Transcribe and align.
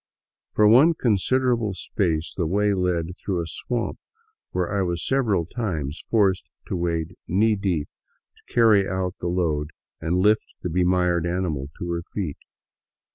For 0.55 0.67
one 0.67 0.95
considerable 0.95 1.75
space 1.75 2.33
the 2.35 2.47
way 2.47 2.73
led 2.73 3.15
through 3.19 3.39
a 3.39 3.45
swamp, 3.45 3.99
where 4.49 4.71
I 4.73 4.81
was 4.81 5.05
several 5.05 5.45
times 5.45 6.03
forced 6.09 6.49
to 6.69 6.75
wade 6.75 7.15
knee 7.27 7.55
deep 7.55 7.87
to 8.33 8.51
carry 8.51 8.89
out 8.89 9.13
the 9.19 9.27
load 9.27 9.69
and 9.99 10.17
lift 10.17 10.55
the 10.63 10.69
bemired 10.71 11.27
animal 11.27 11.69
to 11.77 11.91
her 11.91 12.01
feet. 12.15 12.37